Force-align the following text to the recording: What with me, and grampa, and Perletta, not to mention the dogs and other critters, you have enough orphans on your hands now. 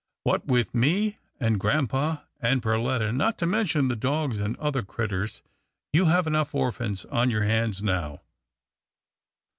What 0.23 0.47
with 0.47 0.73
me, 0.73 1.19
and 1.39 1.59
grampa, 1.59 2.23
and 2.39 2.63
Perletta, 2.63 3.11
not 3.13 3.37
to 3.37 3.45
mention 3.45 3.87
the 3.87 3.95
dogs 3.95 4.39
and 4.39 4.57
other 4.57 4.81
critters, 4.81 5.43
you 5.93 6.05
have 6.05 6.25
enough 6.25 6.55
orphans 6.55 7.05
on 7.05 7.29
your 7.29 7.43
hands 7.43 7.83
now. 7.83 8.21